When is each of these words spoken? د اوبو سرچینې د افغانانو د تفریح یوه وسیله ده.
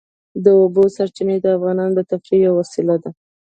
د 0.43 0.45
اوبو 0.61 0.83
سرچینې 0.95 1.37
د 1.41 1.45
افغانانو 1.57 1.93
د 1.95 2.01
تفریح 2.11 2.39
یوه 2.45 2.57
وسیله 2.61 2.95
ده. 3.03 3.09